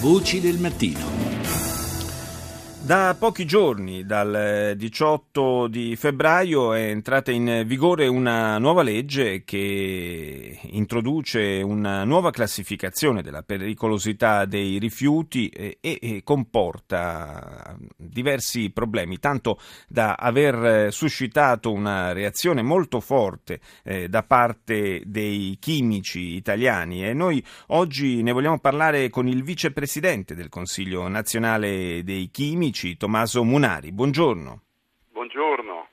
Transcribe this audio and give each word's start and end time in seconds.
Voci 0.00 0.40
del 0.40 0.58
mattino. 0.58 1.35
Da 2.86 3.16
pochi 3.18 3.46
giorni, 3.46 4.06
dal 4.06 4.74
18 4.76 5.64
eh, 5.64 5.70
di 5.70 5.96
febbraio, 5.96 6.72
è 6.72 6.82
entrata 6.82 7.32
in 7.32 7.64
vigore 7.66 8.06
una 8.06 8.58
nuova 8.58 8.84
legge 8.84 9.42
che 9.42 10.56
introduce 10.62 11.62
una 11.64 12.04
nuova 12.04 12.30
classificazione 12.30 13.22
della 13.22 13.42
pericolosità 13.42 14.44
dei 14.44 14.78
rifiuti 14.78 15.48
e, 15.48 15.78
e 15.80 16.20
comporta 16.22 17.76
diversi 17.96 18.70
problemi, 18.70 19.18
tanto 19.18 19.58
da 19.88 20.14
aver 20.14 20.92
suscitato 20.92 21.72
una 21.72 22.12
reazione 22.12 22.62
molto 22.62 23.00
forte 23.00 23.58
eh, 23.82 24.08
da 24.08 24.22
parte 24.22 25.02
dei 25.04 25.56
chimici 25.58 26.36
italiani. 26.36 27.04
E 27.04 27.14
noi 27.14 27.44
oggi 27.68 28.22
ne 28.22 28.30
vogliamo 28.30 28.60
parlare 28.60 29.10
con 29.10 29.26
il 29.26 29.42
vicepresidente 29.42 30.36
del 30.36 30.48
Consiglio 30.48 31.08
nazionale 31.08 32.04
dei 32.04 32.30
chimici 32.30 32.74
Amici, 32.76 32.98
Tommaso 32.98 33.42
Munari. 33.42 33.90
Buongiorno. 33.90 34.60
Buongiorno. 35.10 35.88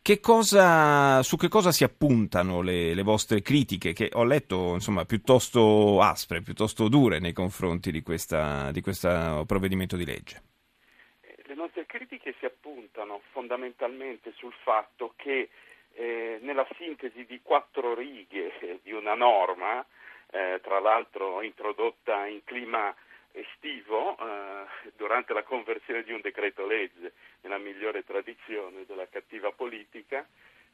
Che 0.00 0.20
cosa, 0.20 1.20
su 1.24 1.36
che 1.36 1.48
cosa 1.48 1.72
si 1.72 1.82
appuntano 1.82 2.62
le, 2.62 2.94
le, 2.94 3.02
vostre 3.02 3.42
critiche, 3.42 3.92
che 3.92 4.10
ho 4.12 4.22
letto 4.22 4.74
insomma, 4.74 5.04
piuttosto 5.06 6.00
aspre, 6.00 6.40
piuttosto 6.40 6.86
dure 6.86 7.18
nei 7.18 7.32
confronti 7.32 7.90
di, 7.90 8.00
questa, 8.02 8.70
di 8.70 8.80
questo 8.80 9.42
provvedimento 9.44 9.96
di 9.96 10.04
legge? 10.04 10.42
Eh, 11.20 11.42
le 11.46 11.54
nostre 11.54 11.84
critiche 11.86 12.36
si 12.38 12.44
appuntano 12.44 13.22
fondamentalmente 13.32 14.32
sul 14.36 14.54
fatto 14.62 15.14
che 15.16 15.48
eh, 15.94 16.38
nella 16.42 16.66
sintesi 16.76 17.24
di 17.24 17.40
quattro 17.42 17.92
righe 17.92 18.78
di 18.84 18.92
una 18.92 19.14
norma, 19.14 19.84
eh, 20.30 20.60
tra 20.62 20.78
l'altro 20.78 21.42
introdotta 21.42 22.24
in 22.26 22.44
clima 22.44 22.94
estivo 23.34 24.16
eh, 24.16 24.64
durante 24.96 25.32
la 25.32 25.42
conversione 25.42 26.04
di 26.04 26.12
un 26.12 26.20
decreto 26.20 26.66
legge 26.66 27.12
nella 27.42 27.58
migliore 27.58 28.04
tradizione 28.04 28.86
della 28.86 29.08
cattiva 29.08 29.50
politica, 29.52 30.26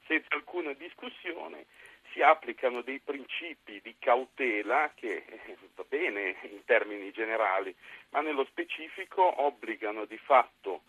senza 0.07 0.35
alcuna 0.35 0.73
discussione 0.75 1.67
si 2.13 2.21
applicano 2.23 2.83
dei 2.83 2.99
principi 2.99 3.81
di 3.83 3.95
cautela 3.99 4.93
che 4.95 5.25
eh, 5.27 5.57
va 5.75 5.85
bene 5.89 6.37
in 6.43 6.65
termini 6.65 7.11
generali, 7.13 7.75
ma 8.11 8.21
nello 8.21 8.45
specifico 8.45 9.43
obbligano 9.43 10.05
di 10.05 10.19
fatto 10.19 10.83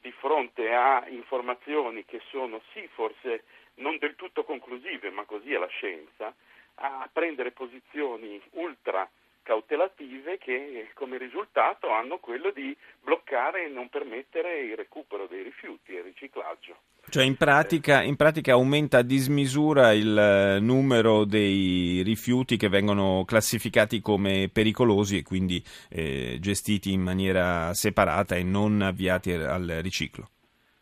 di 0.00 0.12
fronte 0.12 0.72
a 0.72 1.04
informazioni 1.08 2.04
che 2.04 2.20
sono 2.30 2.62
sì 2.72 2.88
forse 2.94 3.44
non 3.74 3.98
del 3.98 4.14
tutto 4.14 4.44
conclusive, 4.44 5.10
ma 5.10 5.24
così 5.24 5.52
è 5.52 5.58
la 5.58 5.66
scienza, 5.66 6.34
a 6.76 7.08
prendere 7.12 7.50
posizioni 7.50 8.40
ultra 8.52 9.08
cautelative 9.50 10.38
che 10.38 10.90
come 10.94 11.18
risultato 11.18 11.90
hanno 11.90 12.18
quello 12.18 12.52
di 12.52 12.76
bloccare 13.02 13.64
e 13.64 13.68
non 13.68 13.88
permettere 13.88 14.60
il 14.60 14.76
recupero 14.76 15.26
dei 15.26 15.42
rifiuti 15.42 15.92
e 15.92 15.98
il 15.98 16.04
riciclaggio. 16.04 16.76
Cioè 17.08 17.24
in 17.24 17.36
pratica, 17.36 18.00
in 18.00 18.14
pratica, 18.14 18.52
aumenta 18.52 18.98
a 18.98 19.02
dismisura 19.02 19.92
il 19.92 20.16
eh, 20.16 20.60
numero 20.60 21.24
dei 21.24 22.02
rifiuti 22.04 22.56
che 22.56 22.68
vengono 22.68 23.24
classificati 23.26 24.00
come 24.00 24.48
pericolosi 24.52 25.16
e 25.18 25.24
quindi 25.24 25.60
eh, 25.90 26.36
gestiti 26.38 26.92
in 26.92 27.00
maniera 27.00 27.74
separata 27.74 28.36
e 28.36 28.44
non 28.44 28.82
avviati 28.82 29.32
al 29.32 29.80
riciclo. 29.82 30.30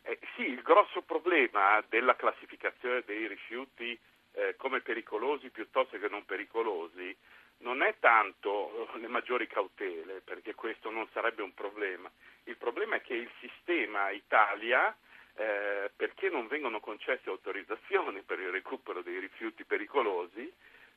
Eh, 0.03 0.19
sì, 0.35 0.43
il 0.43 0.61
grosso 0.61 1.01
problema 1.01 1.83
della 1.89 2.15
classificazione 2.15 3.01
dei 3.07 3.27
rifiuti 3.27 3.97
eh, 4.39 4.55
come 4.55 4.79
pericolosi 4.81 5.49
piuttosto 5.49 5.99
che 5.99 6.07
non 6.07 6.25
pericolosi 6.25 7.15
non 7.59 7.81
è 7.81 7.95
tanto 7.99 8.89
le 8.95 9.07
maggiori 9.07 9.47
cautele, 9.47 10.21
perché 10.21 10.55
questo 10.55 10.89
non 10.89 11.07
sarebbe 11.11 11.41
un 11.41 11.53
problema. 11.53 12.09
Il 12.45 12.55
problema 12.55 12.95
è 12.95 13.01
che 13.01 13.15
il 13.15 13.29
sistema 13.39 14.11
Italia, 14.11 14.95
eh, 15.35 15.91
perché 15.95 16.29
non 16.29 16.47
vengono 16.47 16.79
concesse 16.79 17.29
autorizzazioni 17.29 18.21
per 18.21 18.39
il 18.39 18.49
recupero 18.49 19.01
dei 19.01 19.19
rifiuti 19.19 19.65
pericolosi, 19.65 20.51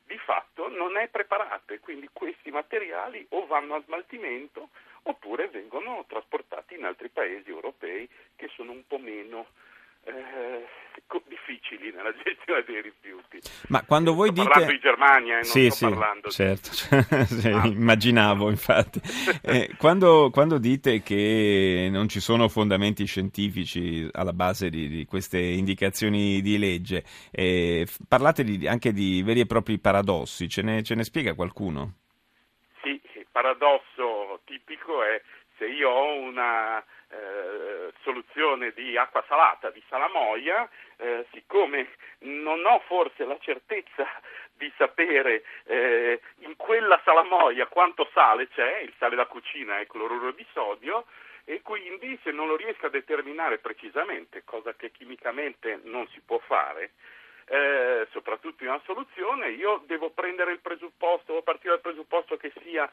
di 0.05 0.17
fatto 0.19 0.69
non 0.69 0.97
è 0.97 1.07
preparato 1.09 1.73
e 1.73 1.79
quindi 1.79 2.09
questi 2.11 2.51
materiali 2.51 3.25
o 3.29 3.45
vanno 3.45 3.75
a 3.75 3.83
smaltimento 3.83 4.69
oppure 5.03 5.47
vengono 5.47 6.05
trasportati 6.07 6.75
in 6.75 6.85
altri 6.85 7.09
paesi 7.09 7.49
europei 7.49 8.07
che 8.35 8.49
sono 8.53 8.71
un 8.71 8.85
po' 8.85 8.99
meno 8.99 9.47
eh, 10.05 10.65
difficili 11.53 11.91
nella 11.91 12.13
gestione 12.23 12.63
dei 12.65 12.81
rifiuti. 12.81 13.39
Ma 13.69 13.83
quando 13.83 14.13
voi 14.13 14.29
sto 14.29 14.41
dite... 14.41 14.47
parlando 14.47 14.71
di 14.73 14.79
Germania, 14.79 15.39
eh, 15.39 15.43
sì, 15.43 15.69
sì, 15.69 15.87
certo, 16.29 16.71
sì, 17.25 17.47
ah. 17.47 17.65
immaginavo 17.65 18.49
infatti. 18.49 19.01
Eh, 19.45 19.75
quando, 19.77 20.29
quando, 20.31 20.57
dite 20.57 21.01
che 21.01 21.89
non 21.91 22.07
ci 22.07 22.19
sono 22.19 22.47
fondamenti 22.47 23.05
scientifici 23.05 24.07
alla 24.11 24.31
base 24.31 24.69
di, 24.69 24.87
di 24.87 25.05
queste 25.05 25.37
indicazioni 25.37 26.41
di 26.41 26.57
legge, 26.57 27.03
eh, 27.29 27.85
parlate 28.07 28.43
di, 28.43 28.65
anche 28.67 28.93
di 28.93 29.21
veri 29.21 29.41
e 29.41 29.45
propri 29.45 29.79
paradossi, 29.79 30.47
ce 30.47 30.61
ne, 30.61 30.81
ce 30.81 30.95
ne 30.95 31.03
spiega 31.03 31.33
qualcuno? 31.33 31.95
Sì, 32.81 32.89
il 32.89 33.27
paradosso 33.31 34.39
tipico 34.45 35.03
è 35.03 35.21
se 35.57 35.65
io 35.65 35.89
ho 35.89 36.13
una 36.13 36.83
eh, 37.09 37.93
soluzione 38.01 38.71
di 38.71 38.97
acqua 38.97 39.23
salata, 39.27 39.69
di 39.69 39.83
salamoia, 39.87 40.67
eh, 40.97 41.25
siccome 41.31 41.89
non 42.19 42.65
ho 42.65 42.79
forse 42.87 43.25
la 43.25 43.37
certezza 43.39 44.07
di 44.53 44.71
sapere 44.77 45.43
eh, 45.65 46.19
in 46.39 46.55
quella 46.55 46.99
salamoia 47.03 47.67
quanto 47.67 48.09
sale 48.13 48.47
c'è, 48.49 48.79
il 48.79 48.93
sale 48.97 49.15
da 49.15 49.25
cucina 49.25 49.79
è 49.79 49.87
cloruro 49.87 50.31
di 50.31 50.45
sodio, 50.53 51.05
e 51.45 51.61
quindi 51.61 52.17
se 52.23 52.31
non 52.31 52.47
lo 52.47 52.55
riesco 52.55 52.85
a 52.85 52.89
determinare 52.89 53.57
precisamente, 53.57 54.43
cosa 54.45 54.73
che 54.75 54.91
chimicamente 54.91 55.81
non 55.83 56.07
si 56.09 56.21
può 56.21 56.39
fare, 56.39 56.91
eh, 57.45 58.07
soprattutto 58.11 58.63
in 58.63 58.69
una 58.69 58.81
soluzione, 58.85 59.49
io 59.49 59.83
devo 59.85 60.09
prendere 60.11 60.51
il 60.51 60.59
presupposto, 60.59 61.33
devo 61.33 61.41
partire 61.41 61.73
dal 61.73 61.81
presupposto 61.81 62.37
che 62.37 62.53
sia 62.63 62.89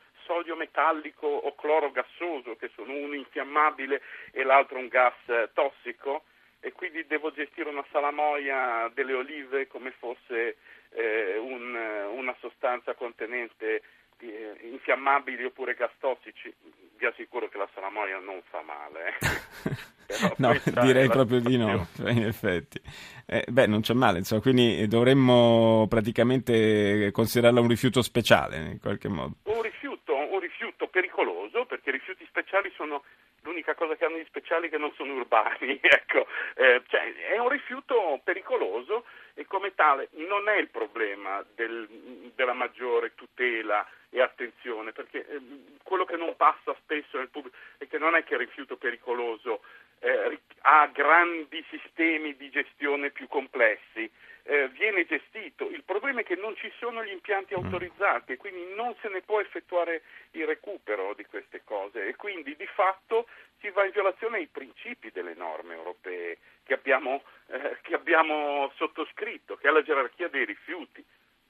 metallico 0.60 1.26
o 1.26 1.54
cloro 1.54 1.90
gassoso, 1.90 2.56
che 2.56 2.70
sono 2.74 2.92
uno 2.92 3.14
infiammabile 3.14 4.02
e 4.30 4.44
l'altro 4.44 4.78
un 4.78 4.88
gas 4.88 5.14
eh, 5.26 5.48
tossico, 5.54 6.24
e 6.60 6.72
quindi 6.72 7.06
devo 7.06 7.32
gestire 7.32 7.70
una 7.70 7.84
salamoia 7.90 8.90
delle 8.92 9.14
olive 9.14 9.66
come 9.66 9.92
fosse 9.92 10.56
eh, 10.90 11.38
un, 11.38 11.74
una 12.12 12.36
sostanza 12.40 12.94
contenente 12.94 13.82
eh, 14.18 14.68
infiammabili 14.70 15.44
oppure 15.44 15.74
gas 15.74 15.92
tossici. 15.98 16.52
Vi 16.98 17.06
assicuro 17.06 17.48
che 17.48 17.56
la 17.56 17.68
salamoia 17.72 18.18
non 18.18 18.42
fa 18.50 18.60
male. 18.60 19.16
Eh. 19.20 20.34
no, 20.36 20.54
direi 20.82 21.08
proprio 21.08 21.40
di 21.40 21.56
no, 21.56 21.86
in 22.06 22.24
effetti. 22.24 22.78
Eh, 23.26 23.46
beh, 23.48 23.66
non 23.66 23.80
c'è 23.80 23.94
male, 23.94 24.18
insomma, 24.18 24.42
quindi 24.42 24.86
dovremmo 24.86 25.86
praticamente 25.88 27.10
considerarla 27.12 27.60
un 27.60 27.68
rifiuto 27.68 28.02
speciale 28.02 28.56
in 28.56 28.80
qualche 28.80 29.08
modo. 29.08 29.36
Un 29.44 29.62
rifiuto, 29.62 30.14
un 30.14 30.40
rifiuto 30.40 30.88
pericoloso, 30.88 31.64
perché 31.64 31.88
i 31.90 31.92
rifiuti 31.92 32.26
speciali 32.60 32.72
sono 32.76 33.02
l'unica 33.42 33.74
cosa 33.74 33.96
che 33.96 34.04
hanno 34.04 34.18
di 34.18 34.26
speciali 34.26 34.68
che 34.68 34.76
non 34.76 34.92
sono 34.94 35.14
urbani, 35.14 35.78
ecco. 35.80 36.26
Eh, 36.54 36.82
cioè, 36.88 37.14
è 37.30 37.38
un 37.38 37.48
rifiuto 37.48 38.20
pericoloso 38.22 39.04
e 39.34 39.46
come 39.46 39.74
tale 39.74 40.08
non 40.12 40.48
è 40.48 40.56
il 40.56 40.68
problema 40.68 41.44
del, 41.54 41.88
della 42.34 42.52
maggiore 42.52 43.14
tutela 43.14 43.86
e 44.10 44.20
attenzione, 44.20 44.92
perché 44.92 45.26
eh, 45.26 45.40
quello 45.82 46.04
che 46.04 46.16
non 46.16 46.36
passa 46.36 46.76
spesso 46.80 47.16
nel 47.16 47.30
pubblico 47.30 47.56
è 47.78 47.86
che 47.86 47.98
non 47.98 48.14
è 48.14 48.24
che 48.24 48.34
il 48.34 48.40
rifiuto 48.40 48.76
pericoloso 48.76 49.62
eh, 50.00 50.40
ha 50.62 50.86
grandi 50.88 51.64
sistemi 51.70 52.36
di 52.36 52.50
gestione 52.50 53.10
più 53.10 53.26
complessi, 53.28 54.10
eh, 54.44 54.68
viene 54.68 55.04
gestito. 55.04 55.68
Il 55.68 55.84
problema 55.84 56.20
è 56.20 56.24
che 56.24 56.36
non 56.36 56.56
ci 56.56 56.72
sono 56.78 57.04
gli 57.04 57.10
impianti 57.10 57.54
mm. 57.54 57.64
autorizzati 57.64 58.32
e 58.32 58.36
quindi 58.36 58.74
non 58.74 58.94
se 59.00 59.08
ne 59.08 59.22
può 59.22 59.40
effettuare 59.40 60.02
il 60.32 60.46
recupero 60.46 61.14
di 61.14 61.24
queste 61.26 61.62
cose 61.64 62.06
e 62.06 62.16
quindi 62.16 62.56
di 62.56 62.66
fatto 62.66 63.26
si 63.60 63.70
va 63.70 63.84
in 63.84 63.92
violazione 63.92 64.38
ai 64.38 64.46
principi 64.46 65.10
delle 65.10 65.34
norme 65.34 65.74
europee 65.74 66.38
che 66.64 66.74
abbiamo, 66.74 67.22
eh, 67.48 67.78
che 67.82 67.94
abbiamo 67.94 68.72
sottoscritto, 68.76 69.56
che 69.56 69.68
è 69.68 69.70
la 69.70 69.82
gerarchia 69.82 70.28
dei 70.28 70.44
rifiuti. 70.44 71.04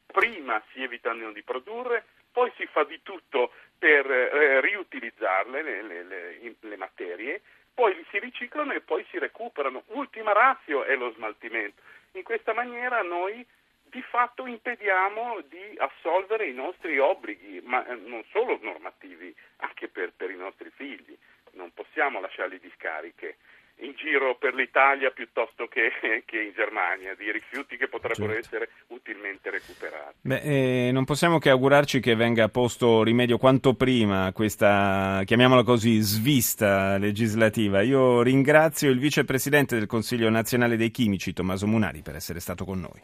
Prima 0.06 0.60
si 0.72 0.82
evitano 0.82 1.30
di 1.30 1.42
produrre, 1.42 2.04
poi 2.32 2.50
si 2.56 2.66
fa 2.66 2.84
di 2.84 3.00
tutto 3.02 3.52
per 3.78 4.10
eh, 4.10 4.60
riutilizzarle 4.60 5.62
le, 5.62 5.82
le, 5.82 6.02
le, 6.02 6.54
le 6.58 6.76
materie 6.76 7.40
poi 7.80 8.04
si 8.10 8.18
riciclano 8.18 8.74
e 8.74 8.82
poi 8.82 9.06
si 9.10 9.18
recuperano. 9.18 9.84
Ultima 9.88 10.32
razio 10.32 10.84
è 10.84 10.94
lo 10.96 11.12
smaltimento. 11.12 11.80
In 12.12 12.22
questa 12.22 12.52
maniera 12.52 13.02
noi 13.02 13.46
di 13.90 14.02
fatto 14.02 14.46
impediamo 14.46 15.40
di 15.48 15.76
assolvere 15.78 16.46
i 16.46 16.54
nostri 16.54 16.98
obblighi, 16.98 17.60
ma 17.62 17.84
eh, 17.86 17.94
non 17.94 18.24
solo 18.30 18.58
normativi, 18.62 19.34
anche 19.58 19.88
per, 19.88 20.12
per 20.16 20.30
i 20.30 20.36
nostri 20.36 20.70
figli. 20.70 21.16
Non 21.52 21.72
possiamo 21.74 22.20
lasciarli 22.20 22.58
discariche. 22.60 23.36
In 23.80 23.94
giro 23.96 24.36
per 24.36 24.54
l'Italia 24.54 25.10
piuttosto 25.10 25.66
che, 25.66 25.90
che, 26.24 26.40
in 26.40 26.52
Germania, 26.54 27.14
di 27.14 27.30
rifiuti 27.30 27.76
che 27.76 27.88
potrebbero 27.88 28.32
certo. 28.32 28.46
essere 28.46 28.70
utilmente 28.88 29.50
recuperati. 29.50 30.16
Beh, 30.22 30.40
eh, 30.88 30.90
non 30.92 31.04
possiamo 31.04 31.38
che 31.38 31.50
augurarci 31.50 32.00
che 32.00 32.14
venga 32.14 32.48
posto 32.48 33.02
rimedio 33.02 33.38
quanto 33.38 33.74
prima 33.74 34.26
a 34.26 34.32
questa, 34.32 35.22
chiamiamola 35.24 35.62
così, 35.62 36.00
svista 36.00 36.96
legislativa. 36.98 37.82
Io 37.82 38.22
ringrazio 38.22 38.90
il 38.90 38.98
vicepresidente 38.98 39.76
del 39.76 39.86
Consiglio 39.86 40.28
nazionale 40.30 40.76
dei 40.76 40.90
chimici, 40.90 41.32
Tommaso 41.32 41.66
Munari, 41.66 42.02
per 42.02 42.16
essere 42.16 42.40
stato 42.40 42.64
con 42.64 42.80
noi. 42.80 42.98